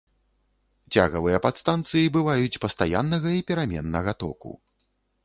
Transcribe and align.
Цягавыя 0.95 1.41
падстанцыі 1.43 2.11
бываюць 2.15 2.61
пастаяннага 2.63 3.29
і 3.41 3.45
пераменнага 3.53 4.11
току. 4.25 4.51